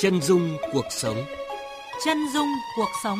[0.00, 1.16] Chân dung cuộc sống.
[2.04, 3.18] Chân dung cuộc sống.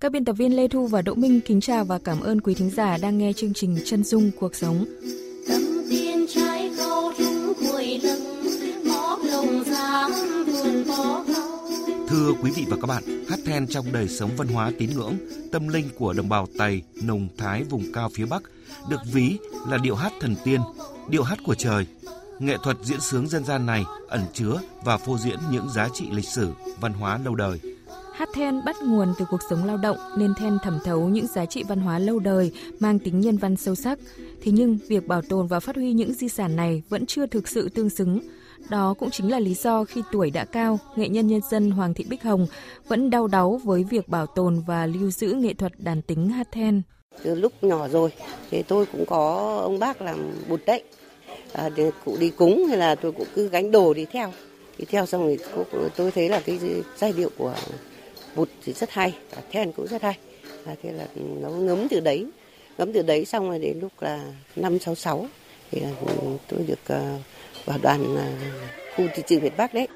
[0.00, 2.54] Các biên tập viên Lê Thu và Đỗ Minh kính chào và cảm ơn quý
[2.54, 4.84] thính giả đang nghe chương trình Chân dung cuộc sống.
[5.48, 8.44] Tâm tiên trái câu trung cuối lưng,
[8.84, 10.10] ngõ lồng giang
[10.46, 11.24] vườn có
[12.08, 15.14] Thưa quý vị và các bạn, hát then trong đời sống văn hóa tín ngưỡng,
[15.52, 18.42] tâm linh của đồng bào Tây, Nùng, Thái vùng cao phía Bắc
[18.88, 20.60] được ví là điệu hát thần tiên,
[21.08, 21.86] điệu hát của trời.
[22.38, 26.08] Nghệ thuật diễn sướng dân gian này ẩn chứa và phô diễn những giá trị
[26.10, 27.60] lịch sử, văn hóa lâu đời.
[28.14, 31.46] Hát then bắt nguồn từ cuộc sống lao động nên then thẩm thấu những giá
[31.46, 33.98] trị văn hóa lâu đời mang tính nhân văn sâu sắc.
[34.42, 37.48] Thế nhưng việc bảo tồn và phát huy những di sản này vẫn chưa thực
[37.48, 38.20] sự tương xứng.
[38.68, 41.94] Đó cũng chính là lý do khi tuổi đã cao, nghệ nhân nhân dân Hoàng
[41.94, 42.46] Thị Bích Hồng
[42.88, 46.48] vẫn đau đáu với việc bảo tồn và lưu giữ nghệ thuật đàn tính hát
[46.52, 46.82] then.
[47.22, 48.10] Từ lúc nhỏ rồi
[48.50, 50.82] thì tôi cũng có ông bác làm bụt đấy.
[51.52, 54.32] À, để cụ đi cúng hay là tôi cũng cứ gánh đồ đi theo.
[54.78, 55.44] Đi theo xong thì
[55.96, 56.58] tôi thấy là cái
[56.96, 57.54] giai điệu của
[58.34, 60.18] bụt thì rất hay, cả then cũng rất hay.
[60.64, 61.06] À, thế là
[61.40, 62.26] nó ngấm từ đấy.
[62.78, 64.24] Ngấm từ đấy xong rồi đến lúc là
[64.56, 65.26] năm sáu sáu
[65.70, 65.82] thì
[66.48, 66.96] tôi được
[67.64, 68.28] vào đoàn à,
[68.96, 69.88] khu thị trường Việt Bắc đấy.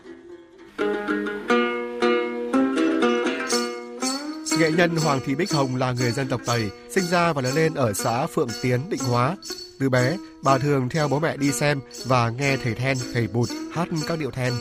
[4.62, 7.54] Nghệ nhân Hoàng Thị Bích Hồng là người dân tộc Tây, sinh ra và lớn
[7.54, 9.36] lên ở xã Phượng Tiến, Định Hóa.
[9.78, 13.48] Từ bé, bà thường theo bố mẹ đi xem và nghe thầy then, thầy bụt
[13.72, 14.52] hát các điệu then.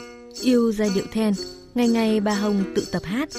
[0.42, 1.34] Yêu giai điệu then,
[1.76, 3.30] ngày ngày bà Hồng tự tập hát,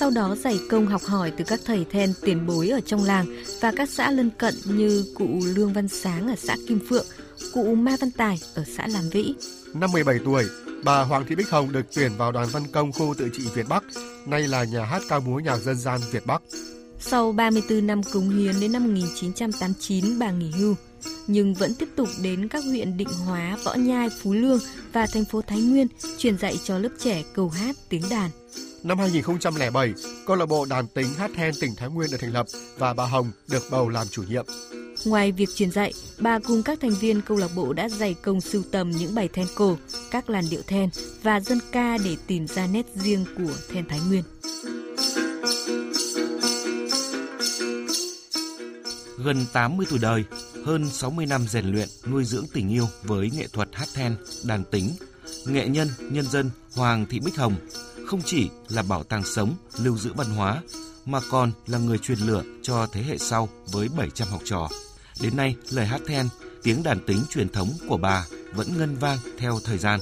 [0.00, 3.26] sau đó dày công học hỏi từ các thầy then tiền bối ở trong làng
[3.60, 7.06] và các xã lân cận như cụ Lương Văn Sáng ở xã Kim Phượng,
[7.52, 9.34] cụ Ma Văn Tài ở xã Làm Vĩ.
[9.74, 10.44] Năm 17 tuổi,
[10.84, 13.68] bà Hoàng Thị Bích Hồng được tuyển vào đoàn văn công khu tự trị Việt
[13.68, 13.84] Bắc,
[14.30, 16.42] nay là nhà hát ca múa nhạc dân gian Việt Bắc.
[17.00, 20.74] Sau 34 năm cống hiến đến năm 1989 bà nghỉ hưu,
[21.26, 24.58] nhưng vẫn tiếp tục đến các huyện Định Hóa, Võ Nhai, Phú Lương
[24.92, 25.86] và thành phố Thái Nguyên
[26.18, 28.30] truyền dạy cho lớp trẻ cầu hát tiếng đàn.
[28.82, 29.92] Năm 2007,
[30.26, 32.46] câu lạc bộ đàn tính hát then tỉnh Thái Nguyên được thành lập
[32.78, 34.46] và bà Hồng được bầu làm chủ nhiệm.
[35.08, 38.40] Ngoài việc truyền dạy, bà cùng các thành viên câu lạc bộ đã dày công
[38.40, 39.76] sưu tầm những bài then cổ,
[40.10, 40.90] các làn điệu then
[41.22, 44.22] và dân ca để tìm ra nét riêng của then Thái Nguyên.
[49.18, 50.24] Gần 80 tuổi đời,
[50.64, 54.64] hơn 60 năm rèn luyện, nuôi dưỡng tình yêu với nghệ thuật hát then, đàn
[54.64, 54.90] tính,
[55.46, 57.54] nghệ nhân, nhân dân Hoàng Thị Bích Hồng
[58.06, 60.62] không chỉ là bảo tàng sống, lưu giữ văn hóa,
[61.04, 64.68] mà còn là người truyền lửa cho thế hệ sau với 700 học trò.
[65.22, 66.26] Đến nay, lời hát then,
[66.62, 70.00] tiếng đàn tính truyền thống của bà vẫn ngân vang theo thời gian.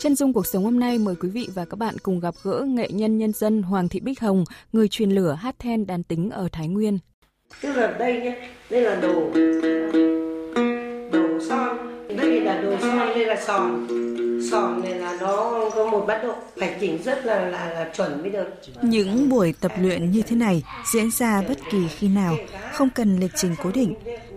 [0.00, 2.64] Chân dung cuộc sống hôm nay mời quý vị và các bạn cùng gặp gỡ
[2.68, 6.30] nghệ nhân nhân dân Hoàng Thị Bích Hồng, người truyền lửa hát then đàn tính
[6.30, 6.98] ở Thái Nguyên.
[7.60, 9.30] Tức là đây nhé, đây là đồ
[11.12, 11.76] đồ son,
[12.16, 13.86] đây là đồ son, đây là sòn
[14.50, 18.22] sòn này là nó có một bát độ phải chỉnh rất là là, là chuẩn
[18.22, 18.46] mới được.
[18.82, 22.36] Những buổi tập luyện như thế này diễn ra bất kỳ khi nào,
[22.72, 23.94] không cần lịch trình cố định.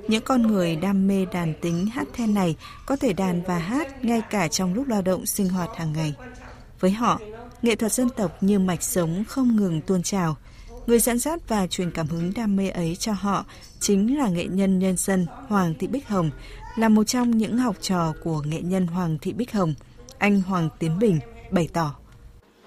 [0.08, 4.06] Những con người đam mê đàn tính hát then này có thể đàn và hát
[4.06, 6.14] ngay cả trong lúc lao động sinh hoạt hàng ngày.
[6.80, 7.20] Với họ,
[7.62, 10.38] nghệ thuật dân tộc như mạch sống không ngừng tuôn trào.
[10.88, 13.46] Người dẫn dắt và truyền cảm hứng đam mê ấy cho họ
[13.80, 16.32] chính là nghệ nhân nhân dân Hoàng Thị Bích Hồng,
[16.76, 19.74] là một trong những học trò của nghệ nhân Hoàng Thị Bích Hồng–
[20.18, 21.20] anh Hoàng Tiến Bình
[21.52, 21.96] bày tỏ.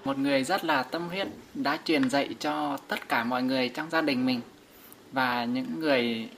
[0.05, 3.89] Một người rất là tâm huyết đã truyền dạy cho tất cả mọi người trong
[3.89, 4.41] gia đình mình
[5.11, 6.29] và những người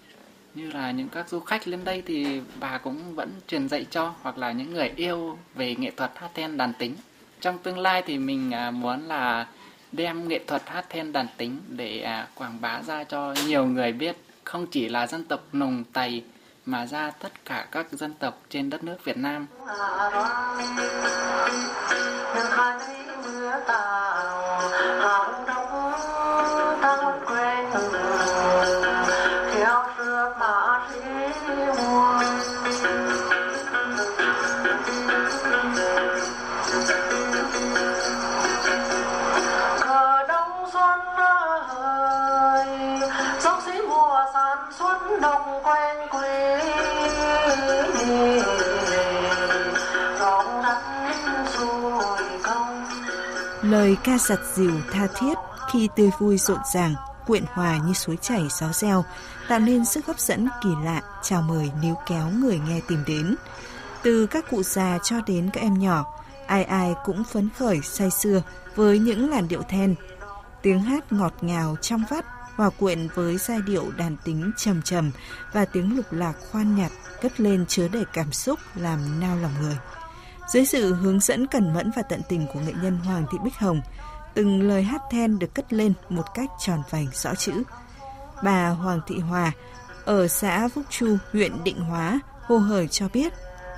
[0.55, 4.13] như là những các du khách lên đây thì bà cũng vẫn truyền dạy cho,
[4.21, 6.95] hoặc là những người yêu về nghệ thuật hát then đàn tính.
[7.41, 9.47] Trong tương lai thì mình à, muốn là
[9.91, 13.91] đem nghệ thuật hát then đàn tính để à, quảng bá ra cho nhiều người
[13.91, 16.23] biết, không chỉ là dân tộc nùng tày
[16.65, 19.47] mà ra tất cả các dân tộc trên đất nước Việt Nam.
[53.63, 55.33] Lời ca giặt dịu tha thiết
[55.71, 56.95] khi tươi vui rộn ràng,
[57.27, 59.05] quyện hòa như suối chảy gió reo,
[59.49, 63.35] tạo nên sức hấp dẫn kỳ lạ, chào mời níu kéo người nghe tìm đến.
[64.03, 66.05] Từ các cụ già cho đến các em nhỏ,
[66.47, 68.41] ai ai cũng phấn khởi say sưa
[68.75, 69.95] với những làn điệu then.
[70.61, 72.25] Tiếng hát ngọt ngào trong vắt
[72.55, 75.11] hòa quyện với giai điệu đàn tính trầm trầm
[75.53, 79.53] và tiếng lục lạc khoan nhạt cất lên chứa đầy cảm xúc làm nao lòng
[79.61, 79.77] người.
[80.47, 83.55] Dưới sự hướng dẫn cẩn mẫn và tận tình của nghệ nhân Hoàng Thị Bích
[83.55, 83.81] Hồng,
[84.33, 87.63] từng lời hát then được cất lên một cách tròn vành rõ chữ.
[88.43, 89.51] Bà Hoàng Thị Hòa
[90.05, 93.33] ở xã Phúc Chu, huyện Định Hóa, Hồ Hời cho biết,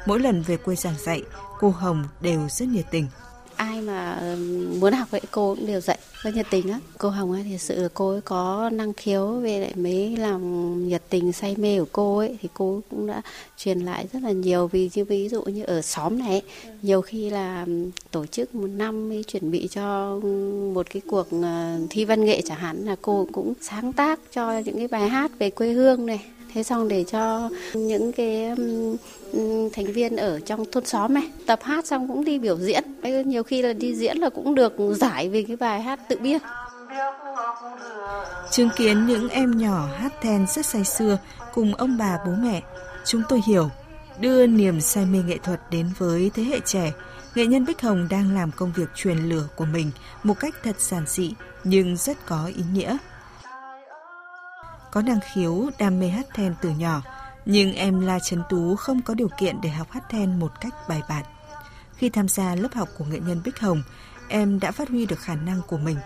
[0.06, 1.24] mỗi lần về quê giảng dạy,
[1.60, 3.08] cô Hồng đều rất nhiệt tình
[3.57, 4.36] ai mà ờ,
[4.80, 5.98] muốn học vậy cô cũng đều dạy.
[6.24, 9.28] Rất nhiệt tình á cô hồng ấy, thì sự là cô ấy có năng khiếu
[9.31, 13.22] về lại mấy lòng nhiệt tình say mê của cô ấy, thì cô cũng đã
[13.57, 14.68] truyền lại rất là nhiều.
[14.68, 16.42] Vì như ví dụ như ở xóm này
[16.81, 17.66] nhiều khi là
[18.12, 20.19] tổ chức một năm mới chuẩn bị cho
[20.74, 24.60] một cái cuộc ờ, thi văn nghệ chẳng hạn, là cô cũng sáng tác cho
[24.60, 26.25] những cái bài hát về quê hương này.
[26.54, 28.56] Thế xong để cho những cái
[29.74, 32.84] thành viên ở trong thôn xóm này tập hát xong cũng đi biểu diễn.
[33.26, 36.38] Nhiều khi là đi diễn là cũng được giải vì cái bài hát tự biên
[38.52, 41.18] chứng kiến những em nhỏ hát then rất say sưa
[41.54, 42.62] cùng ông bà bố mẹ
[43.06, 43.70] chúng tôi hiểu.
[44.20, 46.92] Đưa niềm say mê nghệ thuật đến với thế hệ trẻ
[47.36, 49.92] nghệ nhân Bích Hồng đang làm công việc truyền lửa của mình
[50.24, 51.34] một cách thật giản dị
[51.64, 52.98] nhưng rất có ý nghĩa.
[54.92, 57.02] Có năng khiếu, đam mê hát then từ nhỏ,
[57.46, 60.74] nhưng em La Trấn Tú không có điều kiện để học hát then một cách
[60.90, 61.26] bài bản.
[61.96, 63.84] Khi tham gia lớp học của nghệ nhân Bích Hồng,
[64.28, 65.98] em đã phát huy được khả năng của mình.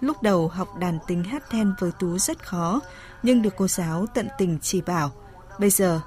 [0.00, 2.80] Lúc đầu học đàn tính hát then với Tú rất khó,
[3.22, 5.10] nhưng được cô giáo tận tình chỉ bảo.
[5.58, 6.00] Bây giờ,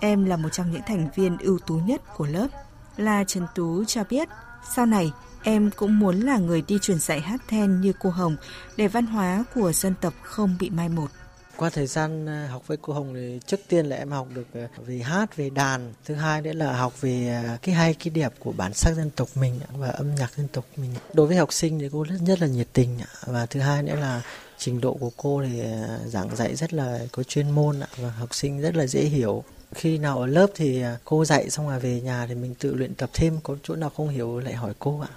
[0.00, 2.48] em là một trong những thành viên ưu tú nhất của lớp.
[2.96, 4.28] La Trần Tú cho biết,
[4.74, 5.12] sau này
[5.42, 8.36] em cũng muốn là người đi truyền dạy hát then như cô Hồng
[8.76, 11.10] để văn hóa của dân tộc không bị mai một.
[11.60, 14.46] Qua thời gian ờ, học với cô Hồng thì trước tiên là em học được
[14.54, 15.92] ờ, về hát, về đàn.
[16.04, 19.10] Thứ hai nữa là học về ờ, cái hay cái đẹp của bản sắc dân
[19.10, 20.90] tộc mình và âm nhạc dân tộc mình.
[21.12, 23.96] Đối với học sinh thì cô rất nhất là nhiệt tình và thứ hai nữa
[24.00, 24.22] là
[24.58, 25.62] trình độ của cô thì
[26.06, 29.98] giảng dạy rất là có chuyên môn và học sinh rất là dễ hiểu khi
[29.98, 33.10] nào ở lớp thì cô dạy xong rồi về nhà thì mình tự luyện tập
[33.12, 35.08] thêm có chỗ nào không hiểu lại hỏi cô ạ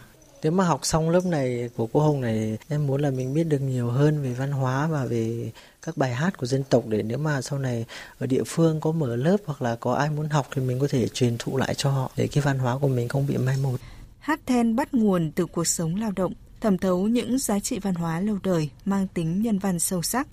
[0.43, 3.43] nếu mà học xong lớp này của cô Hồng này em muốn là mình biết
[3.43, 5.51] được nhiều hơn về văn hóa và về
[5.81, 7.85] các bài hát của dân tộc để nếu mà sau này
[8.19, 10.87] ở địa phương có mở lớp hoặc là có ai muốn học thì mình có
[10.89, 13.57] thể truyền thụ lại cho họ để cái văn hóa của mình không bị mai
[13.63, 13.77] một.
[14.19, 17.95] Hát then bắt nguồn từ cuộc sống lao động, thẩm thấu những giá trị văn
[17.95, 20.27] hóa lâu đời mang tính nhân văn sâu sắc.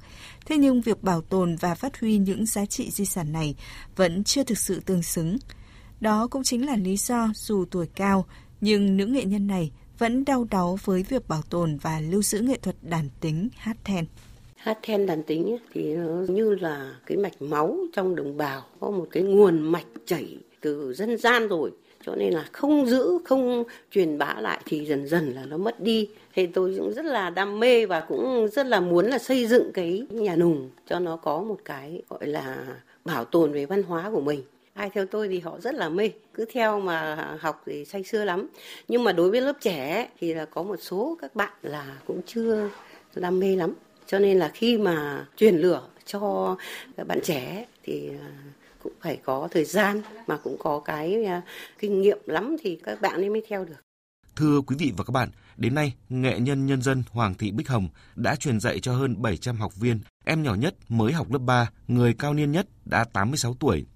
[0.46, 3.54] Thế nhưng việc bảo tồn và phát huy những giá trị di sản này
[3.96, 5.38] vẫn chưa thực sự tương xứng.
[6.00, 8.26] Đó cũng chính là lý do dù tuổi cao,
[8.60, 12.40] nhưng nữ nghệ nhân này vẫn đau đáu với việc bảo tồn và lưu giữ
[12.40, 14.04] nghệ thuật đàn tính hát then.
[14.56, 18.90] Hát then đàn tính thì nó như là cái mạch máu trong đồng bào, có
[18.90, 21.70] một cái nguồn mạch chảy từ dân gian rồi.
[22.06, 25.80] Cho nên là không giữ không truyền bá lại thì dần dần là nó mất
[25.80, 26.08] đi.
[26.34, 29.70] Thì tôi cũng rất là đam mê và cũng rất là muốn là xây dựng
[29.74, 32.66] cái nhà nùng cho nó có một cái gọi là
[33.04, 34.42] bảo tồn về văn hóa của mình
[34.80, 36.10] ai theo tôi thì họ rất là mê.
[36.34, 38.48] Cứ theo mà học thì say sưa lắm.
[38.88, 42.20] Nhưng mà đối với lớp trẻ thì là có một số các bạn là cũng
[42.26, 42.70] chưa
[43.14, 43.74] đam mê lắm.
[44.06, 46.56] Cho nên là khi mà truyền lửa cho
[46.96, 48.30] các bạn trẻ thì à,
[48.82, 51.42] cũng phải có thời gian mà cũng có cái à,
[51.78, 53.80] kinh nghiệm lắm thì các bạn ấy mới theo được.
[54.36, 57.68] Thưa quý vị và các bạn, đến nay, nghệ nhân nhân dân Hoàng Thị Bích
[57.68, 60.00] Hồng đã truyền dạy cho hơn 700 học viên.
[60.24, 63.86] Em nhỏ nhất mới học lớp 3, người cao niên nhất đã 86 tuổi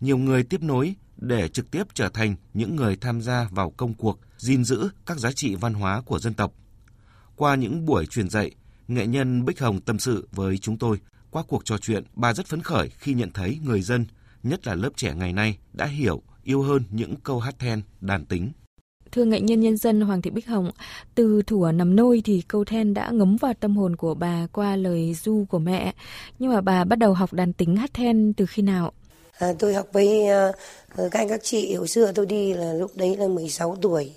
[0.00, 3.94] nhiều người tiếp nối để trực tiếp trở thành những người tham gia vào công
[3.94, 6.52] cuộc gìn giữ các giá trị văn hóa của dân tộc.
[7.36, 8.50] Qua những buổi truyền dạy,
[8.88, 11.00] nghệ nhân Bích Hồng tâm sự với chúng tôi.
[11.30, 14.06] Qua cuộc trò chuyện, bà rất phấn khởi khi nhận thấy người dân,
[14.42, 18.24] nhất là lớp trẻ ngày nay, đã hiểu, yêu hơn những câu hát then, đàn
[18.24, 18.52] tính.
[19.12, 20.70] Thưa nghệ nhân nhân dân Hoàng Thị Bích Hồng,
[21.14, 24.76] từ thủa nằm nôi thì câu then đã ngấm vào tâm hồn của bà qua
[24.76, 25.94] lời du của mẹ.
[26.38, 28.92] Nhưng mà bà bắt đầu học đàn tính hát then từ khi nào?
[29.38, 30.52] À, tôi học với à,
[30.96, 31.74] ờ, các anh các chị.
[31.74, 34.12] Hồi xưa tôi đi là lúc đấy là 16 tuổi.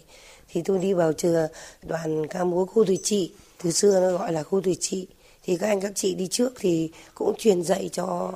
[0.49, 1.47] Thì tôi đi vào trường
[1.87, 3.31] đoàn ca múa khu tuổi trị.
[3.63, 5.07] Từ xưa nó gọi là khu tuổi trị.
[5.43, 8.31] Thì các anh các chị đi trước thì cũng truyền dạy cho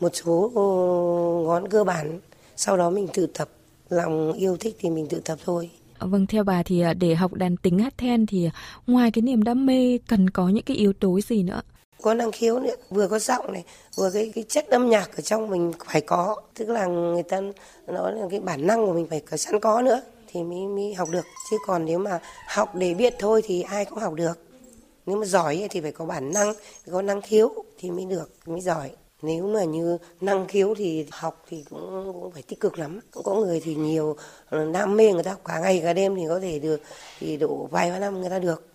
[0.00, 0.62] một số ờ,
[1.46, 2.20] ngón cơ bản.
[2.56, 3.48] Sau đó mình tự tập.
[3.88, 5.70] Lòng yêu thích thì mình tự tập thôi.
[5.98, 8.50] Ờ, vâng, theo bà thì à, để học đàn tính hát then thì
[8.86, 11.60] ngoài cái niềm đam mê cần có những cái yếu tố gì nữa?
[12.02, 13.64] Có năng khiếu nữa vừa có giọng này,
[13.96, 16.36] vừa cái cái chất âm nhạc ở trong mình phải có.
[16.54, 17.40] Tức là người ta
[17.86, 20.94] nói là cái bản năng của mình phải có, sẵn có nữa thì mới mới
[20.94, 21.24] học được.
[21.50, 24.38] Chứ còn nếu mà học để biết thôi thì ai cũng học được.
[25.06, 28.30] Nếu mà giỏi thì phải có bản năng, phải có năng khiếu thì mới được,
[28.46, 28.90] mới giỏi.
[29.22, 33.00] Nếu mà như năng khiếu thì học thì cũng cũng phải tích cực lắm.
[33.10, 34.16] Cũng có người thì nhiều
[34.72, 36.80] đam mê người ta, cả ngày cả đêm thì có thể được,
[37.18, 38.66] thì độ vài ba năm người ta được,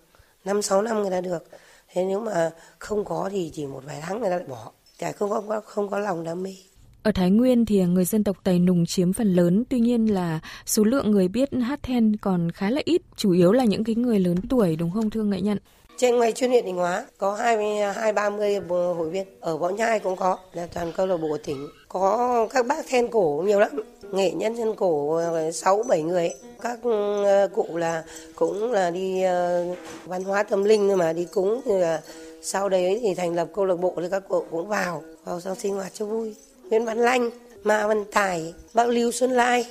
[0.46, 1.48] năm sáu năm người ta được
[1.96, 5.12] thế nếu mà không có thì chỉ một vài tháng người ta lại bỏ chả
[5.12, 6.56] không có không có lòng đam mê
[7.04, 10.40] ở Thái Nguyên thì người dân tộc Tây Nùng chiếm phần lớn, tuy nhiên là
[10.66, 13.96] số lượng người biết hát then còn khá là ít, chủ yếu là những cái
[13.96, 15.58] người lớn tuổi đúng không thưa nghệ nhân?
[15.98, 19.70] Trên ngoài chuyên huyện Định Hóa có hai hai ba mươi hội viên, ở Võ
[19.70, 21.68] Nhai cũng có, là toàn câu lạc bộ tỉnh.
[21.90, 23.72] Có các bác then cổ nhiều lắm,
[24.12, 26.34] nghệ nhân dân cổ ờ, sáu bảy người.
[26.62, 28.04] Các ừ, cụ là
[28.36, 29.66] cũng là đi ờ,
[30.06, 32.02] văn hóa tâm linh mà đi cúng như là
[32.42, 35.56] sau đấy thì thành lập câu lạc bộ thì các cụ cũng vào vào sau
[35.56, 36.36] sinh hoạt cho vui
[36.70, 37.30] Nguyễn Văn Lanh,
[37.64, 39.66] Ma Văn Tài, bác Lưu Xuân Lai,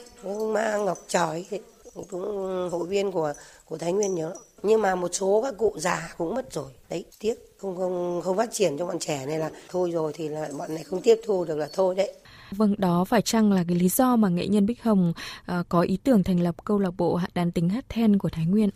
[0.53, 1.45] Ma Ngọc Trỏi
[2.11, 3.33] cũng hội viên của
[3.65, 4.33] của Thái Nguyên nhớ
[4.65, 8.37] nhưng mà một số các cụ già cũng mất rồi đấy tiếc không không không
[8.37, 11.21] phát triển cho bọn trẻ này là thôi rồi thì là bọn này không tiếp
[11.27, 12.15] thu được là thôi đấy
[12.51, 15.81] Vâng, đó phải chăng là cái lý do mà nghệ nhân Bích Hồng uh, có
[15.81, 18.71] ý tưởng thành lập câu lạc bộ đàn tính hát then của Thái Nguyên?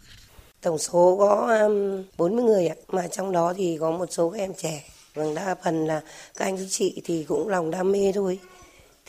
[0.62, 4.38] Tổng số có um, 40 người ạ, mà trong đó thì có một số các
[4.38, 4.84] em trẻ
[5.18, 6.00] Vâng, đa phần là
[6.36, 8.38] các anh chị thì cũng lòng đam mê thôi.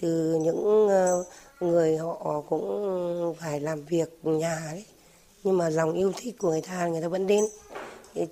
[0.01, 1.23] Từ những ờ,
[1.59, 4.85] người họ cũng phải làm việc nhà đấy.
[5.43, 7.45] Nhưng mà lòng yêu thích của người ta người ta vẫn đến.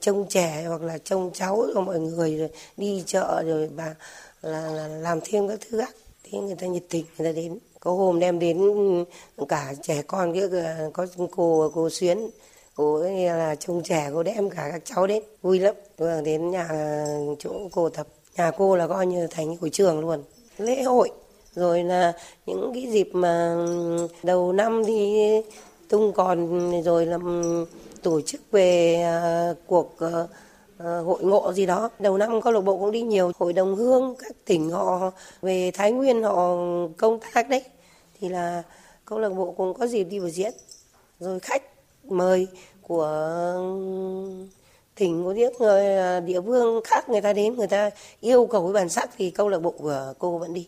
[0.02, 3.96] Trông trẻ hoặc là trông cháu cho mọi người rồi đi chợ rồi bà
[4.42, 5.96] là, là làm thêm các thứ khác.
[6.24, 7.60] Thế người ta nhiệt tình người ta đến.
[7.80, 8.76] Có hôm đem đến
[9.48, 10.50] cả trẻ con kia
[10.94, 12.30] có cô cô xuyến
[12.76, 15.24] cô ấy là trông trẻ cô đem cả các cháu đến.
[15.42, 15.76] Vui lắm.
[15.98, 16.68] Vừa đến nhà
[17.40, 18.08] chỗ cô tập.
[18.38, 20.24] Nhà cô là coi như thành của trường luôn.
[20.58, 21.12] Lễ hội.
[21.56, 22.14] Rồi là
[22.46, 23.66] những cái dịp mà
[24.24, 25.28] đầu năm thì
[25.90, 27.66] tung còn rồi là ừ,
[28.02, 30.28] tổ chức về à, cuộc ờ,
[30.78, 31.90] ờ, hội ngộ gì đó.
[32.00, 33.32] Đầu năm câu lạc bộ cũng đi nhiều.
[33.40, 36.56] Hội đồng hương các tỉnh họ về thái nguyên họ
[36.98, 37.64] công tác đấy.
[38.20, 38.64] Thì là
[39.06, 40.54] câu lạc bộ cũng có dịp đi biểu diễn.
[41.20, 41.64] Rồi khách
[42.04, 42.48] mời
[42.82, 43.06] của
[43.56, 44.48] ừ,
[44.96, 47.90] tỉnh có những người địa phương khác người ta đến, người ta
[48.22, 50.68] yêu cầu cái bản sắc thì câu lạc bộ của cô vẫn đi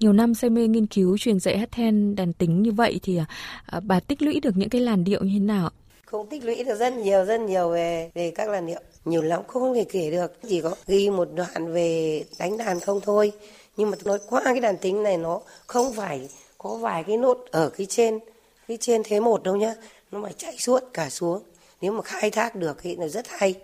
[0.00, 3.16] nhiều năm say mê nghiên cứu truyền dạy hát then đàn tính như vậy thì
[3.16, 3.26] à,
[3.66, 5.70] à bà tích lũy được những cái làn điệu như thế nào
[6.12, 8.80] không tích lũy được rất nhiều rất nhiều về về các làn điệu.
[9.04, 10.32] Nhiều lắm không thể kể được.
[10.48, 13.32] Chỉ có ghi một đoạn về đánh đàn không thôi.
[13.76, 17.38] Nhưng mà nói qua cái đàn tính này nó không phải có vài cái nốt
[17.50, 18.18] ở cái trên
[18.68, 19.74] cái trên thế một đâu nhá.
[20.10, 21.42] Nó phải chạy suốt cả xuống.
[21.80, 23.54] Nếu mà khai thác được thì là rất hay.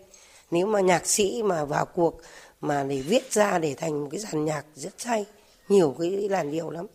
[0.51, 2.21] Nếu mà nhạc sĩ mà vào cuộc
[2.61, 5.25] mà để viết ra để thành một cái dàn nhạc rất hay
[5.69, 6.87] nhiều cái làn điệu lắm.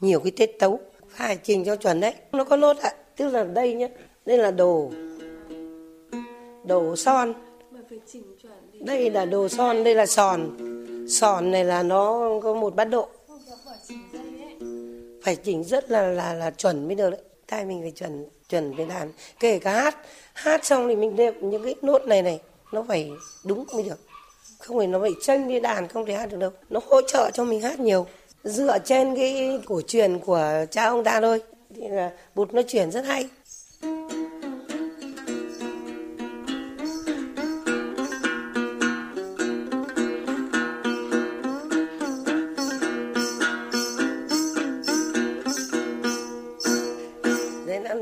[0.00, 0.80] Nhiều cái tiết tấu.
[1.08, 2.14] Phải trình cho chuẩn đấy.
[2.32, 2.96] Nó có nốt ạ à.
[3.16, 3.88] tức là đây nhá.
[4.26, 4.90] Đây là đồ.
[6.64, 7.34] Đồ son.
[8.80, 10.56] Đây là đồ son đây là sòn.
[11.08, 13.08] Sòn này là nó có một bát độ.
[15.22, 17.20] Phải chỉnh rất là là là chuẩn mới được đấy.
[17.46, 19.96] Tai mình phải chuẩn chuẩn về đàn kể cả hát.
[20.32, 22.40] Hát xong thì mình đệm những cái nốt này này
[22.72, 23.10] nó phải
[23.44, 23.98] đúng mới được.
[24.58, 26.50] Không phải nó phải tranh đi đàn không thể hát được đâu.
[26.70, 28.06] Nó hỗ trợ cho mình hát nhiều
[28.44, 31.42] dựa trên cái cổ truyền của cha ông ta thôi
[31.74, 33.28] thì là bụt nó chuyển rất hay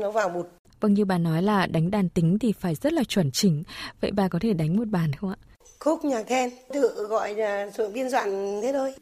[0.01, 0.47] nó vào một
[0.79, 3.63] Vâng như bà nói là đánh đàn tính thì phải rất là chuẩn chỉnh.
[4.01, 5.35] Vậy bà có thể đánh một bàn không ạ?
[5.79, 8.93] Khúc nhạc then tự gọi là sự biên soạn thế thôi.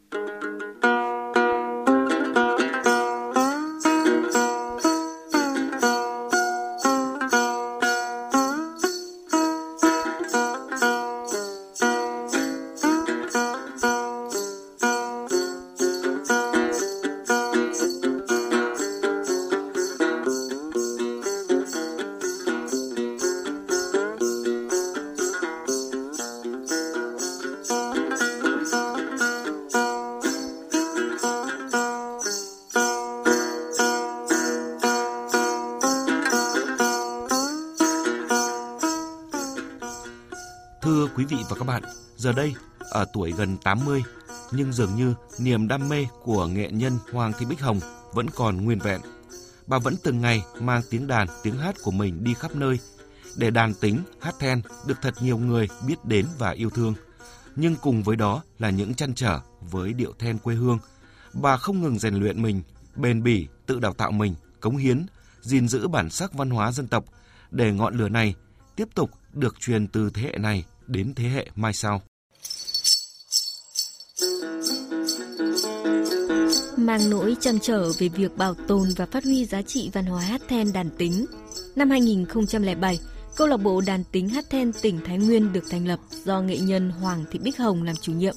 [41.60, 41.84] Các bạn,
[42.16, 44.04] giờ đây ở tuổi gần 80
[44.52, 47.80] nhưng dường như niềm đam mê của nghệ nhân Hoàng Thị Bích Hồng
[48.14, 49.02] vẫn còn nguyên vẹn.
[49.68, 52.80] Bà vẫn từng ngày mang tiếng đàn, tiếng hát của mình đi khắp nơi
[53.36, 56.94] để đàn tính, hát then được thật nhiều người biết đến và yêu thương.
[57.56, 60.80] Nhưng cùng với đó là những chăn trở với điệu then quê hương.
[61.34, 62.62] Bà không ngừng rèn luyện mình,
[62.96, 65.06] bền bỉ, tự đào tạo mình, cống hiến,
[65.42, 67.06] gìn giữ bản sắc văn hóa dân tộc
[67.52, 68.36] để ngọn lửa này
[68.76, 72.02] tiếp tục được truyền từ thế hệ này đến thế hệ mai sau.
[76.78, 80.22] Mang nỗi chăn trở về việc bảo tồn và phát huy giá trị văn hóa
[80.22, 81.26] hát then đàn tính.
[81.76, 83.00] Năm 2007,
[83.40, 86.58] Câu lạc bộ đàn tính hát then tỉnh Thái Nguyên được thành lập do nghệ
[86.58, 88.36] nhân Hoàng Thị Bích Hồng làm chủ nhiệm.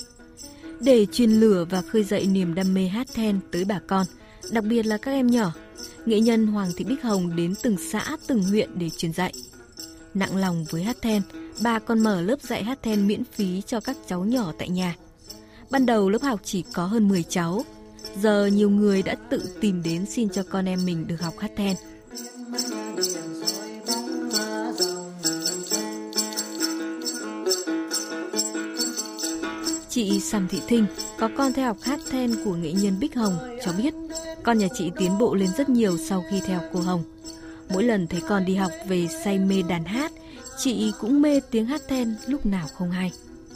[0.81, 4.07] Để truyền lửa và khơi dậy niềm đam mê hát then tới bà con,
[4.51, 5.53] đặc biệt là các em nhỏ,
[6.07, 9.33] nghệ nhân Hoàng Thị Bích Hồng đến từng xã, từng huyện để truyền dạy.
[10.15, 11.23] Nặng lòng với hát then,
[11.61, 14.97] bà còn mở lớp dạy hát then miễn phí cho các cháu nhỏ tại nhà.
[15.71, 17.65] Ban đầu lớp học chỉ có hơn 10 cháu,
[18.17, 21.51] giờ nhiều người đã tự tìm đến xin cho con em mình được học hát
[21.57, 21.77] then.
[29.89, 30.87] Chị Sầm Thị Thinh
[31.19, 33.95] có con theo học hát then của nghệ nhân Bích Hồng cho biết
[34.43, 37.03] con nhà chị tiến bộ lên rất nhiều sau khi theo cô Hồng.
[37.69, 40.13] Mỗi lần thấy con đi học về say mê đàn hát,
[40.59, 43.13] chị cũng mê tiếng hát then lúc nào không hay.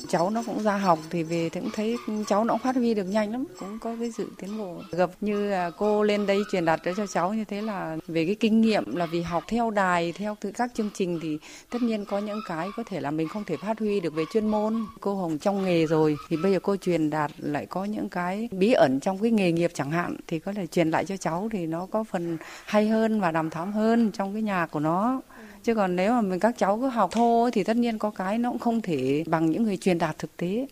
[0.09, 2.95] Cháu nó cũng ra học thì về thì cũng thấy cháu nó cũng phát huy
[2.95, 4.81] được nhanh lắm, cũng có cái sự tiến bộ.
[4.91, 8.61] Gặp như cô lên đây truyền đạt cho cháu như thế là về cái kinh
[8.61, 11.39] nghiệm là vì học theo đài, theo các chương trình thì
[11.71, 14.25] tất nhiên có những cái có thể là mình không thể phát huy được về
[14.33, 14.87] chuyên môn.
[15.01, 18.49] Cô hồng trong nghề rồi thì bây giờ cô truyền đạt lại có những cái
[18.53, 21.49] bí ẩn trong cái nghề nghiệp chẳng hạn thì có thể truyền lại cho cháu
[21.53, 25.21] thì nó có phần hay hơn và đàm thắm hơn trong cái nhà của nó
[25.67, 28.39] chứ còn nếu mà mình các cháu cứ học thô thì tất nhiên có cái
[28.39, 30.67] nó cũng không thể bằng những người truyền đạt thực tế.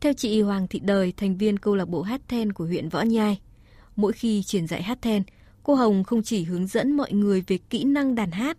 [0.00, 3.02] Theo chị Hoàng Thị Đời, thành viên câu lạc bộ hát then của huyện Võ
[3.02, 3.40] Nhai,
[3.96, 5.22] mỗi khi truyền dạy hát then,
[5.62, 8.56] cô Hồng không chỉ hướng dẫn mọi người về kỹ năng đàn hát,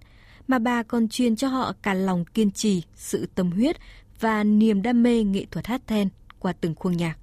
[0.48, 3.78] mà bà còn truyền cho họ cả lòng kiên trì, sự tâm huyết
[4.20, 7.18] và niềm đam mê nghệ thuật hát then qua từng khuôn nhạc.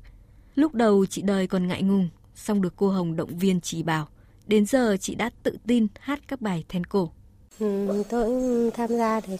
[0.55, 4.09] Lúc đầu chị Đời còn ngại ngùng, xong được cô Hồng động viên chỉ bảo.
[4.47, 7.13] Đến giờ chị đã tự tin hát các bài then cổ.
[7.61, 8.31] Ừ, tôi
[8.75, 9.37] tham gia được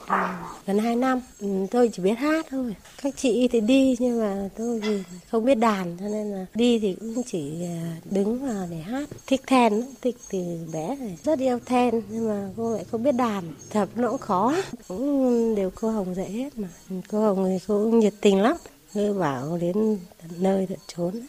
[0.67, 1.21] gần 2 năm.
[1.41, 2.77] Ừ, tôi chỉ biết hát thôi.
[3.03, 6.79] Các chị thì đi nhưng mà tôi thì không biết đàn cho nên là đi
[6.79, 9.09] thì cũng chỉ ờ, đứng vào để hát.
[9.27, 10.39] Thích then, thích từ
[10.73, 11.19] bé rồi.
[11.25, 13.45] Rất yêu then nhưng mà cô lại không biết đàn.
[13.71, 14.55] Thật nó cũng khó.
[14.89, 16.69] Cũng đều cô Hồng dạy hết mà.
[16.91, 18.57] Ừ, cô Hồng thì cô cũng nhiệt tình lắm.
[18.95, 19.99] Cứ bảo đến
[20.39, 21.21] nơi tận trốn.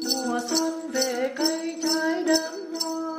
[0.00, 3.18] Mùa xuân về cây trái đơm hoa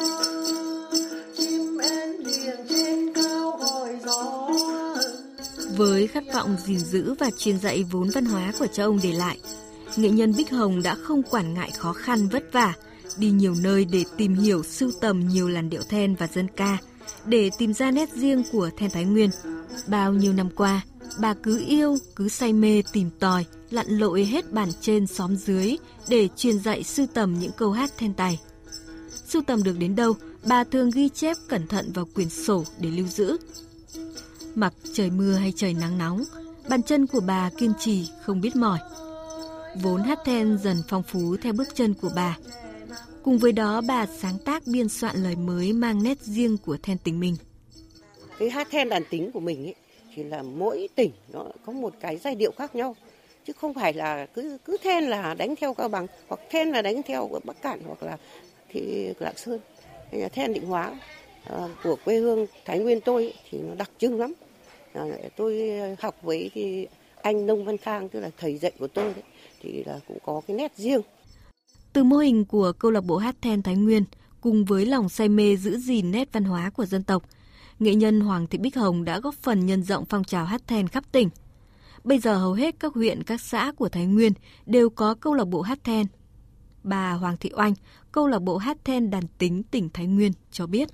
[5.78, 9.12] với khát vọng gìn giữ và truyền dạy vốn văn hóa của cha ông để
[9.12, 9.40] lại,
[9.96, 12.74] nghệ nhân Bích Hồng đã không quản ngại khó khăn vất vả,
[13.18, 16.78] đi nhiều nơi để tìm hiểu sưu tầm nhiều làn điệu then và dân ca,
[17.26, 19.30] để tìm ra nét riêng của then Thái Nguyên.
[19.88, 20.82] Bao nhiêu năm qua,
[21.20, 25.78] bà cứ yêu, cứ say mê tìm tòi, lặn lội hết bản trên xóm dưới
[26.10, 28.40] để truyền dạy sưu tầm những câu hát then tài.
[29.28, 30.14] Sưu tầm được đến đâu,
[30.48, 33.38] bà thường ghi chép cẩn thận vào quyển sổ để lưu giữ,
[34.56, 36.24] Mặc trời mưa hay trời nắng nóng,
[36.70, 38.80] bàn chân của bà kiên trì không biết mỏi.
[39.84, 42.38] Vốn hát then dần phong phú theo bước chân của bà.
[43.24, 46.98] Cùng với đó bà sáng tác biên soạn lời mới mang nét riêng của then
[46.98, 47.36] tính mình.
[48.40, 49.76] Cái hát then đàn tính của mình ấy,
[50.16, 52.96] thì là mỗi tỉnh nó có một cái giai điệu khác nhau
[53.46, 56.82] chứ không phải là cứ cứ then là đánh theo cao bằng hoặc then là
[56.82, 58.18] đánh theo bắc cạn hoặc là
[58.70, 59.60] thì lạng sơn
[60.12, 61.00] then định hóa
[61.46, 64.34] ờ, của quê hương thái nguyên tôi thì nó đặc trưng lắm
[64.94, 66.88] ờ, tôi ờ, học với thì
[67.22, 69.24] anh Nông Văn Khang tức là thầy dạy của tôi đấy
[69.62, 71.02] thì là cũng có cái nét riêng.
[71.94, 74.04] Từ mô hình của câu lạc bộ hát then Thái Nguyên
[74.42, 77.24] cùng với lòng say mê giữ gìn nét văn hóa của dân tộc,
[77.80, 80.88] nghệ nhân Hoàng Thị Bích Hồng đã góp phần nhân rộng phong trào hát then
[80.88, 81.30] khắp tỉnh.
[82.04, 84.34] Bây giờ hầu hết các huyện, các xã của Thái Nguyên
[84.66, 86.06] đều có câu lạc bộ hát then.
[86.84, 87.74] Bà Hoàng Thị Oanh,
[88.12, 90.90] câu lạc bộ hát then đàn tính tỉnh Thái Nguyên cho biết.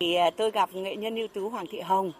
[0.00, 2.12] Thì à, tôi gặp nghệ nhân ưu tú Hoàng Thị Hồng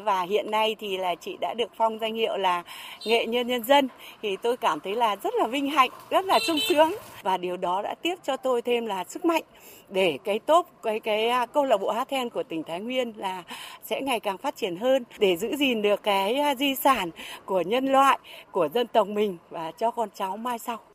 [0.00, 2.62] và hiện nay thì là chị đã được phong danh hiệu là
[3.04, 3.88] nghệ nhân nhân dân
[4.22, 6.92] thì tôi cảm thấy là rất là vinh hạnh, rất là sung sướng
[7.22, 9.42] và điều đó đã tiếp cho tôi thêm là sức mạnh
[9.88, 13.12] để cái tốt cái cái à, câu lạc bộ hát then của tỉnh Thái Nguyên
[13.16, 13.42] là
[13.84, 17.10] sẽ ngày càng phát triển hơn để giữ gìn được cái à, di sản
[17.44, 18.18] của nhân loại
[18.50, 20.91] của dân tộc mình và cho con cháu mai sau.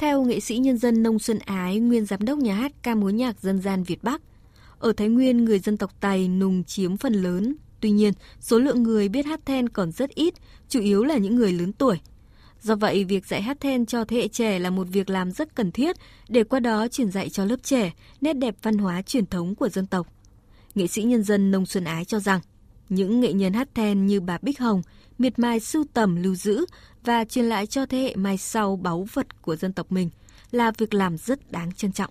[0.00, 3.12] Theo nghệ sĩ nhân dân Nông Xuân Ái, nguyên giám đốc nhà hát ca mối
[3.12, 4.22] nhạc dân gian Việt Bắc,
[4.78, 7.56] ở Thái Nguyên, người dân tộc Tày nùng chiếm phần lớn.
[7.80, 10.34] Tuy nhiên, số lượng người biết hát then còn rất ít,
[10.68, 12.00] chủ yếu là những người lớn tuổi.
[12.62, 15.54] Do vậy, việc dạy hát then cho thế hệ trẻ là một việc làm rất
[15.54, 15.96] cần thiết
[16.28, 19.68] để qua đó truyền dạy cho lớp trẻ nét đẹp văn hóa truyền thống của
[19.68, 20.06] dân tộc.
[20.74, 22.40] Nghệ sĩ nhân dân Nông Xuân Ái cho rằng,
[22.88, 24.82] những nghệ nhân hát then như bà Bích Hồng
[25.18, 26.64] miệt mài sưu tầm lưu giữ
[27.04, 30.10] và truyền lại cho thế hệ mai sau báu vật của dân tộc mình
[30.50, 32.10] là việc làm rất đáng trân trọng.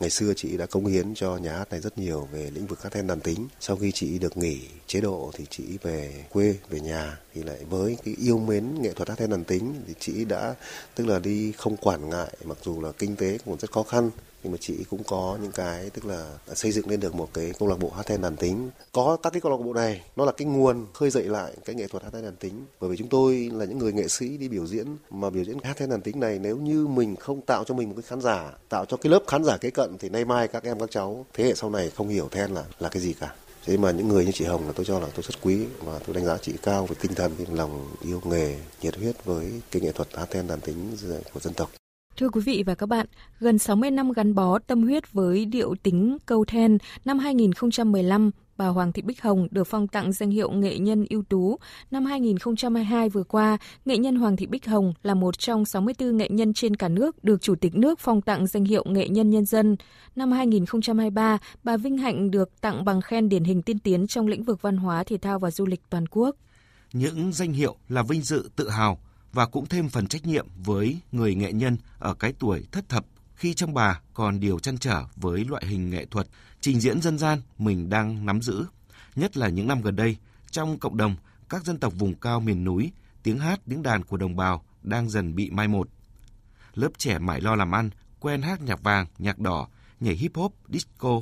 [0.00, 2.82] Ngày xưa chị đã cống hiến cho nhà hát này rất nhiều về lĩnh vực
[2.82, 3.48] hát then đàn tính.
[3.60, 7.64] Sau khi chị được nghỉ chế độ thì chị về quê, về nhà thì lại
[7.70, 10.54] với cái yêu mến nghệ thuật hát then đàn tính thì chị đã
[10.94, 14.10] tức là đi không quản ngại mặc dù là kinh tế cũng rất khó khăn
[14.42, 17.52] nhưng mà chị cũng có những cái, tức là xây dựng lên được một cái
[17.58, 18.70] câu lạc bộ hát then đàn tính.
[18.92, 21.76] Có các cái câu lạc bộ này, nó là cái nguồn khơi dậy lại cái
[21.76, 22.64] nghệ thuật hát then đàn tính.
[22.80, 25.58] Bởi vì chúng tôi là những người nghệ sĩ đi biểu diễn, mà biểu diễn
[25.62, 28.20] hát then đàn tính này nếu như mình không tạo cho mình một cái khán
[28.20, 30.90] giả, tạo cho cái lớp khán giả kế cận thì nay mai các em, các
[30.90, 33.34] cháu, thế hệ sau này không hiểu then là là cái gì cả.
[33.64, 35.98] Thế mà những người như chị Hồng là tôi cho là tôi rất quý và
[36.06, 39.82] tôi đánh giá chị cao về tinh thần, lòng yêu nghề, nhiệt huyết với cái
[39.82, 40.96] nghệ thuật hát then đàn tính
[41.34, 41.70] của dân tộc.
[42.16, 43.06] Thưa quý vị và các bạn,
[43.40, 48.66] gần 60 năm gắn bó tâm huyết với điệu tính câu then, năm 2015, bà
[48.66, 51.58] Hoàng Thị Bích Hồng được phong tặng danh hiệu nghệ nhân ưu tú.
[51.90, 56.28] Năm 2022 vừa qua, nghệ nhân Hoàng Thị Bích Hồng là một trong 64 nghệ
[56.30, 59.44] nhân trên cả nước được Chủ tịch nước phong tặng danh hiệu nghệ nhân nhân
[59.44, 59.76] dân.
[60.16, 64.44] Năm 2023, bà Vinh Hạnh được tặng bằng khen điển hình tiên tiến trong lĩnh
[64.44, 66.36] vực văn hóa, thể thao và du lịch toàn quốc.
[66.92, 68.98] Những danh hiệu là vinh dự tự hào
[69.32, 73.04] và cũng thêm phần trách nhiệm với người nghệ nhân ở cái tuổi thất thập
[73.36, 76.26] khi trong bà còn điều chăn trở với loại hình nghệ thuật
[76.60, 78.64] trình diễn dân gian mình đang nắm giữ.
[79.16, 80.16] Nhất là những năm gần đây,
[80.50, 81.16] trong cộng đồng
[81.48, 85.10] các dân tộc vùng cao miền núi, tiếng hát, tiếng đàn của đồng bào đang
[85.10, 85.88] dần bị mai một.
[86.74, 87.90] Lớp trẻ mãi lo làm ăn,
[88.20, 89.68] quen hát nhạc vàng, nhạc đỏ,
[90.00, 91.20] nhảy hip hop, disco.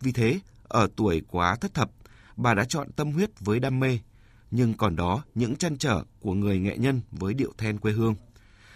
[0.00, 1.90] Vì thế, ở tuổi quá thất thập,
[2.36, 3.98] bà đã chọn tâm huyết với đam mê,
[4.56, 8.14] nhưng còn đó những chăn trở của người nghệ nhân với điệu then quê hương.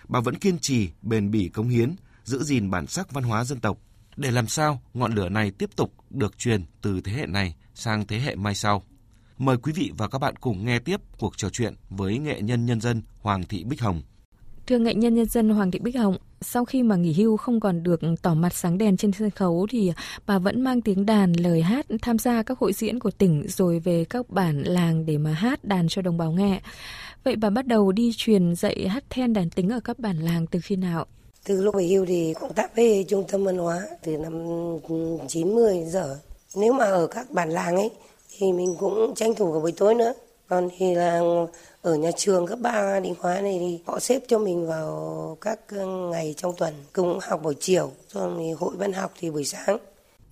[0.08, 3.60] Bà vẫn kiên trì, bền bỉ cống hiến, giữ gìn bản sắc văn hóa dân
[3.60, 3.78] tộc
[4.16, 8.06] để làm sao ngọn lửa này tiếp tục được truyền từ thế hệ này sang
[8.06, 8.82] thế hệ mai sau.
[9.38, 12.66] Mời quý vị và các bạn cùng nghe tiếp cuộc trò chuyện với nghệ nhân
[12.66, 14.02] nhân dân Hoàng Thị Bích Hồng.
[14.66, 17.60] Thưa nghệ nhân nhân dân Hoàng Thị Bích Hồng, sau khi mà nghỉ hưu không
[17.60, 19.92] còn được tỏ mặt sáng đèn trên sân khấu thì
[20.26, 23.78] bà vẫn mang tiếng đàn, lời hát tham gia các hội diễn của tỉnh rồi
[23.78, 26.60] về các bản làng để mà hát đàn cho đồng bào nghe.
[27.24, 30.46] Vậy bà bắt đầu đi truyền dạy hát then đàn tính ở các bản làng
[30.46, 31.06] từ khi nào?
[31.44, 34.32] Từ lúc về hưu thì công tác với trung tâm văn hóa từ năm
[35.28, 36.18] 90 giờ.
[36.56, 37.90] Nếu mà ở các bản làng ấy
[38.38, 40.12] thì mình cũng tranh thủ cả buổi tối nữa.
[40.48, 41.20] Còn thì là
[41.82, 45.60] ở nhà trường cấp 3 định hóa này thì họ xếp cho mình vào các
[46.10, 47.92] ngày trong tuần, cùng học buổi chiều.
[48.12, 49.78] Rồi hội văn học thì buổi sáng.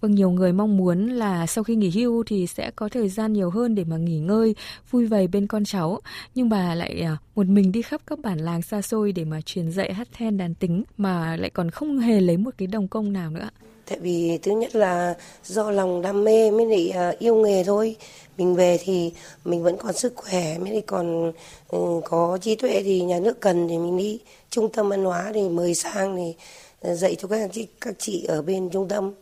[0.00, 3.32] Vâng, nhiều người mong muốn là sau khi nghỉ hưu thì sẽ có thời gian
[3.32, 4.54] nhiều hơn để mà nghỉ ngơi,
[4.90, 6.00] vui vầy bên con cháu.
[6.34, 9.40] Nhưng bà lại à, một mình đi khắp các bản làng xa xôi để mà
[9.40, 12.88] truyền dạy hát then đàn tính mà lại còn không hề lấy một cái đồng
[12.88, 13.48] công nào nữa.
[13.86, 17.96] Tại vì thứ nhất là do lòng đam mê mới lại à, yêu nghề thôi.
[18.38, 19.12] Mình về thì
[19.44, 21.32] mình vẫn còn sức khỏe, mới lại còn
[21.68, 25.30] ừ, có trí tuệ thì nhà nước cần thì mình đi trung tâm văn hóa
[25.34, 26.34] thì mời sang thì
[26.80, 29.12] à, dạy cho các chị, các chị ở bên trung tâm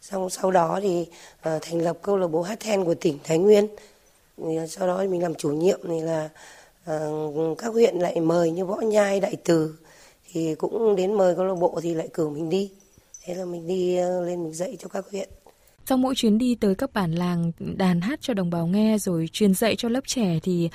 [0.00, 3.38] xong sau đó thì uh, thành lập câu lạc bộ hát then của tỉnh Thái
[3.38, 3.66] Nguyên.
[4.36, 6.28] Thì sau đó thì mình làm chủ nhiệm thì là
[6.90, 9.74] uh, các huyện lại mời như Võ Nhai Đại Từ.
[10.32, 12.70] Thì cũng đến mời câu lạc bộ thì lại cử mình đi.
[13.24, 15.28] Thế là mình đi uh, lên mình dạy cho các huyện.
[15.86, 19.28] Sau mỗi chuyến đi tới các bản làng đàn hát cho đồng bào nghe rồi
[19.32, 20.70] truyền dạy cho lớp trẻ thì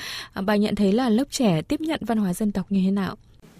[0.46, 3.16] bà nhận thấy là lớp trẻ tiếp nhận văn hóa dân tộc như thế nào?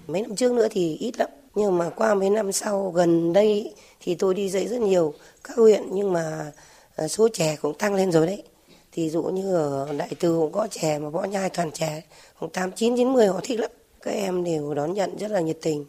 [0.08, 3.73] Mấy năm trước nữa thì ít lắm, nhưng mà qua mấy năm sau gần đây
[3.99, 5.13] thì tôi đi dạy rất nhiều
[5.43, 6.51] các huyện nhưng mà
[6.95, 8.43] à, số trẻ cũng tăng lên rồi đấy.
[8.91, 12.01] Thì dụ như ở đại từ cũng có trẻ mà võ nhai toàn trẻ
[12.39, 13.71] khoảng tám chín chín mười họ thích lắm.
[14.01, 15.85] Các em đều đón nhận rất là nhiệt tình.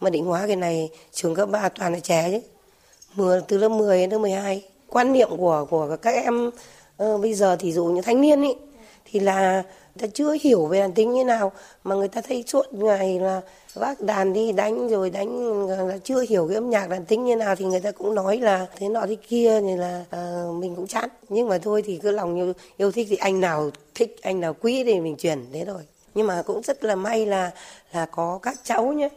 [0.00, 2.40] Mà định hóa cái này trường cấp 3 toàn là trẻ chứ.
[3.14, 6.50] Mưa từ lớp 10 đến lớp 12 quan niệm của của các em
[7.02, 8.54] uh, bây giờ thì dụ như thanh niên ý
[9.04, 9.62] thì là
[9.98, 11.52] ta chưa hiểu về đàn tính như nào
[11.84, 13.40] mà người ta thấy suốt ngày là
[13.74, 17.36] vác đàn đi đánh rồi đánh là chưa hiểu cái âm nhạc đàn tính như
[17.36, 20.76] nào thì người ta cũng nói là thế nọ thế kia thì là uh, mình
[20.76, 21.08] cũng chán.
[21.28, 24.54] Nhưng mà thôi thì cứ lòng yêu, yêu thích thì anh nào thích anh nào
[24.60, 25.82] quý thì mình truyền thế rồi
[26.14, 27.50] nhưng mà cũng rất là may là
[27.92, 29.08] là có các cháu nhé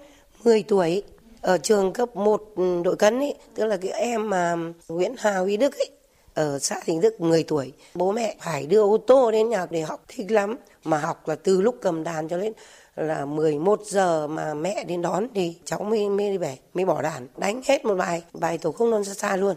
[0.44, 1.04] 10 tuổi
[1.42, 4.56] ở trường cấp 1 ừ, đội cấn ấy tức là cái em mà
[4.88, 5.90] Nguyễn Hà Huy Đức ấy
[6.34, 7.74] ở xã Thịnh Đức 10 tuổi.
[7.96, 10.58] Bố mẹ phải đưa ô tô đến nhà để học thích lắm.
[10.84, 12.54] Mà học là từ lúc cầm đàn cho đến
[12.96, 17.02] là 11 giờ mà mẹ đến đón thì cháu mới mới đi về, mới bỏ
[17.02, 19.56] đàn, đánh hết một bài, bài tổ không non xa xa luôn.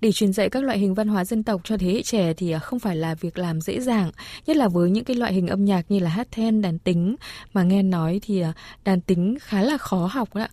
[0.00, 2.50] Để truyền dạy các loại hình văn hóa dân tộc cho thế hệ trẻ thì
[2.50, 4.10] à, không phải là việc làm dễ dàng,
[4.46, 7.16] nhất là với những cái loại hình âm nhạc như là hát then, đàn tính
[7.52, 8.52] mà nghe nói thì à,
[8.84, 10.46] đàn tính khá là khó học đó.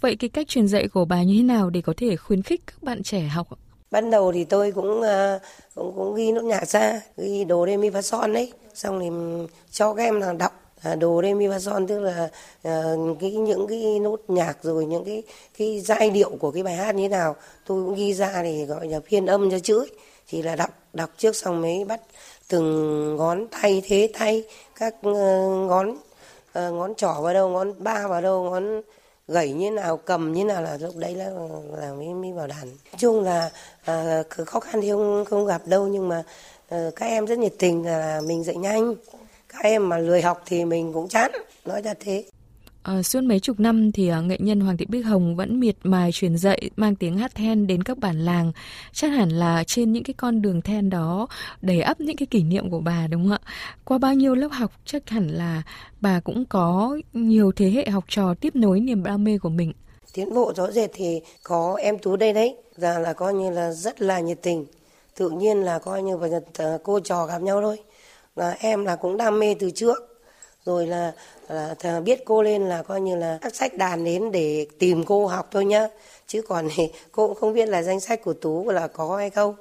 [0.00, 2.62] Vậy cái cách truyền dạy của bà như thế nào để có thể khuyến khích
[2.66, 3.48] các bạn trẻ học?
[3.90, 5.38] Ban đầu thì tôi cũng ờ,
[5.74, 9.10] cũng, cũng ghi nốt nhạc ra ghi đồ rê mi son đấy xong thì
[9.70, 12.28] cho các em là đọc à, đồ rê mi son tức là
[12.68, 15.22] uh, cái những cái nốt nhạc rồi những cái
[15.58, 18.64] cái giai điệu của cái bài hát như thế nào tôi cũng ghi ra thì
[18.64, 19.90] gọi là phiên âm cho chữ ấy.
[20.28, 22.00] thì là đọc đọc trước xong mới bắt
[22.48, 24.44] từng ngón tay thế tay
[24.76, 25.16] các uh,
[25.68, 25.98] ngón uh,
[26.54, 28.82] ngón trỏ vào đâu ngón ba vào đâu ngón
[29.28, 31.30] gẩy như nào cầm như nào là lúc đấy là
[31.72, 33.50] là mới, mới vào đàn chung là
[33.84, 36.22] à, khó khăn thì không không gặp đâu nhưng mà
[36.68, 38.94] à, các em rất nhiệt tình là mình dạy nhanh.
[39.48, 41.30] Các em mà lười học thì mình cũng chán
[41.64, 42.24] nói ra thế.
[42.86, 45.76] À, suốt mấy chục năm thì uh, nghệ nhân Hoàng Thị Bích Hồng vẫn miệt
[45.82, 48.52] mài truyền dạy mang tiếng hát then đến các bản làng.
[48.92, 51.26] Chắc hẳn là trên những cái con đường then đó
[51.60, 53.52] đầy ắp những cái kỷ niệm của bà đúng không ạ?
[53.84, 55.62] Qua bao nhiêu lớp học chắc hẳn là
[56.00, 59.72] bà cũng có nhiều thế hệ học trò tiếp nối niềm đam mê của mình.
[60.12, 63.72] Tiến bộ rõ rệt thì có em Tú đây đấy, ra là coi như là
[63.72, 64.66] rất là nhiệt tình.
[65.16, 67.78] Tự nhiên là coi như là ờ, cô trò gặp nhau thôi.
[68.34, 69.96] Và em là cũng đam mê từ trước
[70.64, 71.12] rồi là,
[71.48, 75.26] là biết cô lên là coi như là các sách đàn đến để tìm cô
[75.26, 75.88] học thôi nhá.
[76.26, 79.30] Chứ còn thì cô cũng không biết là danh sách của tú là có hay
[79.30, 79.54] không.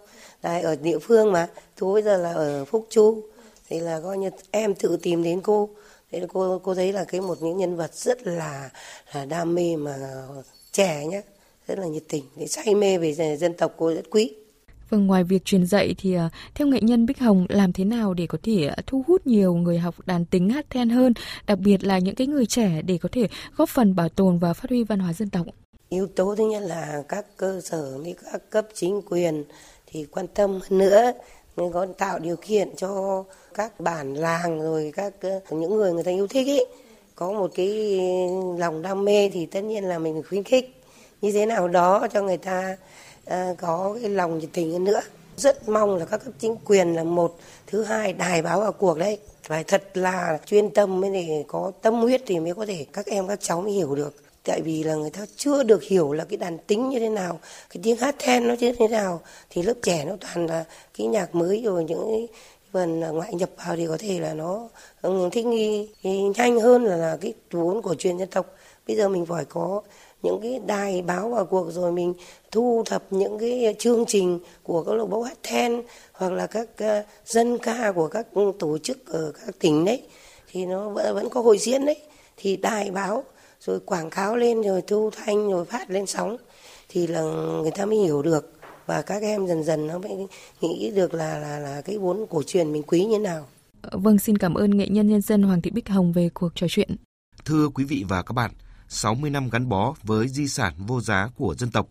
[0.44, 1.48] Đấy, ở địa phương mà
[1.80, 3.24] tú bây giờ là ở phúc chu.
[3.70, 5.70] Thì là coi như em tự tìm đến cô.
[6.12, 8.70] Thế là cô cô thấy là cái một những nhân vật rất là
[9.14, 9.96] là đam mê mà
[10.72, 11.22] trẻ nhá.
[11.68, 12.24] Rất là nhiệt tình.
[12.36, 14.34] Để say mê về dân tộc cô rất quý.
[14.90, 18.14] Vâng, ngoài việc truyền dạy thì ờ, theo nghệ nhân Bích Hồng làm thế nào
[18.14, 21.14] để có thể ờ, thu hút nhiều người học đàn tính hát then hơn,
[21.48, 24.54] đặc biệt là những cái người trẻ để có thể góp phần bảo tồn và
[24.54, 25.46] phát huy văn hóa dân tộc?
[25.90, 29.44] Yếu tố thứ nhất là các cơ sở với các cấp chính quyền
[29.88, 31.12] thì quan tâm hơn nữa
[31.58, 36.04] nên có tạo điều kiện cho các bản làng rồi các ờ, những người người
[36.04, 36.60] ta yêu thích ý
[37.16, 38.00] có một cái
[38.58, 40.82] lòng đam mê thì tất nhiên là mình khuyến khích
[41.22, 42.78] như thế nào đó cho người ta
[43.26, 45.02] Ờ, có cái lòng nhiệt tình hơn nữa.
[45.38, 48.98] Rất mong là các cấp chính quyền là một thứ hai đài báo vào cuộc
[48.98, 49.20] đấy.
[49.44, 53.06] Phải thật là chuyên tâm mới để có tâm huyết thì mới có thể các
[53.06, 54.16] em các cháu mới hiểu được.
[54.44, 57.40] Tại vì là người ta chưa được hiểu là cái đàn tính như thế nào
[57.70, 60.66] cái tiếng hát then nó như thế nào thì lớp trẻ nó toàn là
[60.98, 62.28] cái nhạc mới rồi những
[62.74, 64.70] phần ngoại nhập vào thì có thể là nó
[65.02, 65.90] ừ, thích nghi
[66.38, 68.46] nhanh hơn là, là cái vốn của truyền dân tộc.
[68.88, 69.82] Bây giờ mình phải có
[70.26, 72.14] những cái đài báo vào cuộc rồi mình
[72.52, 75.82] thu thập những cái chương trình của các lộc bộ hát then
[76.14, 78.28] hoặc là các uh, dân ca của các
[78.60, 80.02] tổ chức ở các tỉnh đấy
[80.52, 81.98] thì nó vẫn, vẫn có hội diễn đấy
[82.38, 83.24] thì đài báo
[83.62, 86.38] rồi quảng cáo lên rồi thu thanh rồi phát lên sóng
[86.90, 87.22] thì là
[87.62, 88.52] người ta mới hiểu được
[88.86, 90.28] và các em dần dần nó mới
[90.62, 93.48] nghĩ được là là là cái vốn cổ truyền mình quý như nào.
[93.92, 96.68] Vâng, xin cảm ơn nghệ nhân nhân dân Hoàng Thị Bích Hồng về cuộc trò
[96.70, 96.96] chuyện.
[97.46, 98.52] Thưa quý vị và các bạn,
[98.88, 101.88] 60 năm gắn bó với di sản vô giá của dân tộc,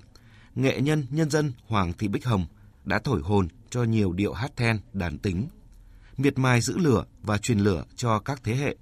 [0.54, 2.46] nghệ nhân nhân dân Hoàng Thị Bích Hồng
[2.84, 5.48] đã thổi hồn cho nhiều điệu hát then đàn tính,
[6.16, 8.76] miệt mài giữ lửa và truyền lửa cho các thế hệ,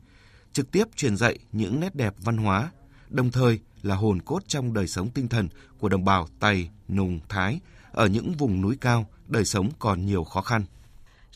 [0.52, 2.70] trực tiếp truyền dạy những nét đẹp văn hóa,
[3.08, 5.48] đồng thời là hồn cốt trong đời sống tinh thần
[5.78, 7.60] của đồng bào Tày, Nùng, Thái
[7.92, 10.64] ở những vùng núi cao, đời sống còn nhiều khó khăn.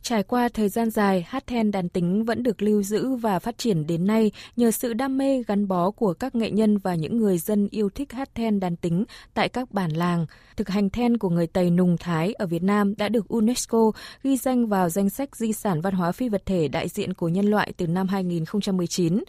[0.08, 3.58] Trải qua thời gian dài, hát then đàn tính vẫn được lưu giữ và phát
[3.58, 7.16] triển đến nay nhờ sự đam mê gắn bó của các nghệ nhân và những
[7.16, 10.26] người dân yêu thích hát then đàn tính tại các bản làng.
[10.56, 13.92] Thực hành then của người Tây Nùng Thái ở Việt Nam đã được UNESCO
[14.22, 17.28] ghi danh vào danh sách di sản văn hóa phi vật thể đại diện của
[17.28, 19.24] nhân loại từ năm 2019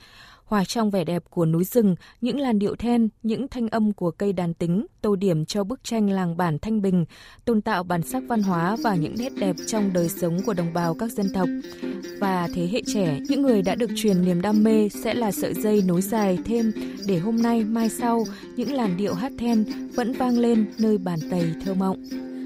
[0.47, 4.11] hòa trong vẻ đẹp của núi rừng, những làn điệu then, những thanh âm của
[4.11, 7.05] cây đàn tính, tô điểm cho bức tranh làng bản Thanh Bình,
[7.45, 10.73] tôn tạo bản sắc văn hóa và những nét đẹp trong đời sống của đồng
[10.73, 11.49] bào các dân tộc.
[12.19, 15.53] Và thế hệ trẻ, những người đã được truyền niềm đam mê sẽ là sợi
[15.53, 16.71] dây nối dài thêm
[17.07, 18.23] để hôm nay, mai sau,
[18.55, 22.03] những làn điệu hát then vẫn vang lên nơi bàn tày thơ mộng.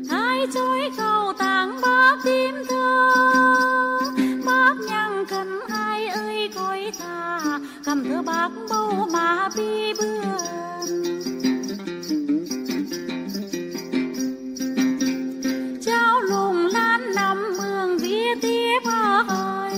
[0.09, 3.09] Hai chuối cầu tàng bác tim thơ,
[4.45, 6.49] bác nhang cần hai ơi
[7.91, 10.21] cầm thơ bác bâu mà bi bươn
[15.85, 18.79] trao lùng lan nằm mường vía tiếp
[19.27, 19.73] ơi.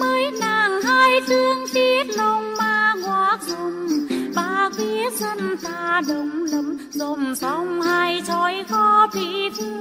[0.00, 3.88] Mới nàng hai thương tiết lòng ma ngoác dùng
[4.34, 9.71] ba vía dân ta đồng lấm dồn xong hai trói khó bị thương.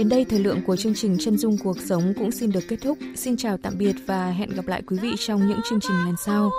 [0.00, 2.76] Đến đây thời lượng của chương trình Chân dung cuộc sống cũng xin được kết
[2.82, 2.98] thúc.
[3.16, 6.14] Xin chào tạm biệt và hẹn gặp lại quý vị trong những chương trình lần
[6.24, 6.50] sau.